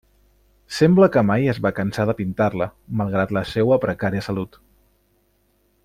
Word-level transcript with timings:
Sembla 0.77 1.09
que 1.15 1.23
mai 1.31 1.45
es 1.53 1.59
va 1.65 1.71
cansar 1.81 2.05
de 2.11 2.15
pintar-la, 2.21 2.69
malgrat 3.03 3.35
la 3.39 3.47
seua 3.53 3.81
precària 3.85 4.25
salut. 4.31 4.59